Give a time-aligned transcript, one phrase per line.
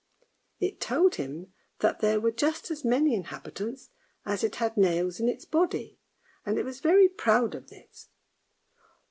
[0.59, 3.91] It told him that there were just as many inhabitants
[4.25, 5.99] as it had nails in its body,
[6.43, 8.09] and it was very proud of this.